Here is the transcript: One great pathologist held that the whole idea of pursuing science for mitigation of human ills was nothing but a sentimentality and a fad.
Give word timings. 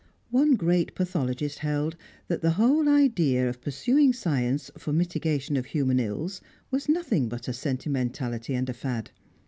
One 0.31 0.55
great 0.55 0.95
pathologist 0.95 1.59
held 1.59 1.95
that 2.27 2.41
the 2.41 2.49
whole 2.57 2.89
idea 2.89 3.47
of 3.47 3.61
pursuing 3.61 4.13
science 4.13 4.71
for 4.75 4.91
mitigation 4.91 5.55
of 5.57 5.67
human 5.67 5.99
ills 5.99 6.41
was 6.71 6.89
nothing 6.89 7.29
but 7.29 7.47
a 7.47 7.53
sentimentality 7.53 8.55
and 8.55 8.67
a 8.67 8.73
fad. 8.73 9.11